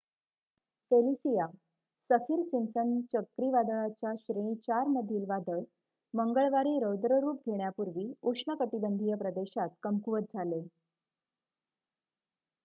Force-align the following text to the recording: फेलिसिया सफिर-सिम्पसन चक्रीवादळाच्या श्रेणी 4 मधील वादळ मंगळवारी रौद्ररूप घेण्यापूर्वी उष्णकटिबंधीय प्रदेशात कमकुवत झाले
फेलिसिया 0.91 1.45
सफिर-सिम्पसन 2.09 2.99
चक्रीवादळाच्या 3.11 4.13
श्रेणी 4.19 4.55
4 4.63 4.87
मधील 4.87 5.29
वादळ 5.29 5.59
मंगळवारी 6.13 6.77
रौद्ररूप 6.79 7.49
घेण्यापूर्वी 7.49 8.11
उष्णकटिबंधीय 8.23 9.15
प्रदेशात 9.15 9.69
कमकुवत 9.83 10.33
झाले 10.33 10.61